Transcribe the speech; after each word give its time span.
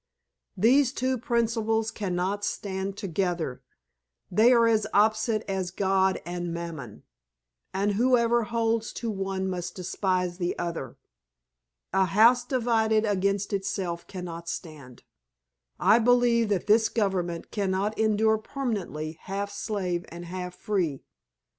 These 0.57 0.93
two 0.93 1.19
principles 1.19 1.91
cannot 1.91 2.43
stand 2.43 2.97
together. 2.97 3.61
They 4.31 4.51
are 4.51 4.65
as 4.67 4.87
opposite 4.95 5.47
as 5.47 5.69
God 5.69 6.19
and 6.25 6.51
Mammon; 6.51 7.03
and 7.71 7.91
whoever 7.91 8.45
holds 8.45 8.93
to 8.93 9.11
one 9.11 9.47
must 9.47 9.75
despise 9.75 10.39
the 10.39 10.57
other. 10.57 10.97
'A 11.93 12.05
house 12.05 12.43
divided 12.43 13.05
against 13.05 13.53
itself 13.53 14.07
cannot 14.07 14.49
stand.' 14.49 15.03
I 15.79 15.99
believe 15.99 16.49
that 16.49 16.65
this 16.65 16.89
government 16.89 17.51
cannot 17.51 17.95
endure 17.99 18.39
permanently 18.39 19.19
half 19.21 19.51
slave 19.51 20.05
and 20.09 20.25
half 20.25 20.55
free. 20.55 21.03